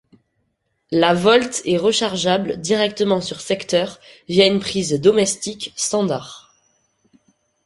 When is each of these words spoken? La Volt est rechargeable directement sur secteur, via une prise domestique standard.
La 0.89 1.13
Volt 1.13 1.61
est 1.63 1.77
rechargeable 1.77 2.57
directement 2.59 3.21
sur 3.21 3.39
secteur, 3.39 3.99
via 4.27 4.47
une 4.47 4.59
prise 4.59 4.99
domestique 4.99 5.73
standard. 5.75 6.55